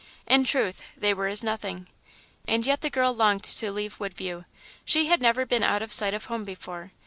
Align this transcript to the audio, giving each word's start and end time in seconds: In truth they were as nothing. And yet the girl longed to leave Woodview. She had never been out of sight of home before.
In 0.25 0.45
truth 0.45 0.81
they 0.97 1.13
were 1.13 1.27
as 1.27 1.43
nothing. 1.43 1.85
And 2.47 2.65
yet 2.65 2.81
the 2.81 2.89
girl 2.89 3.13
longed 3.13 3.43
to 3.43 3.71
leave 3.71 3.99
Woodview. 3.99 4.45
She 4.83 5.05
had 5.05 5.21
never 5.21 5.45
been 5.45 5.61
out 5.61 5.83
of 5.83 5.93
sight 5.93 6.15
of 6.15 6.25
home 6.25 6.43
before. 6.43 6.91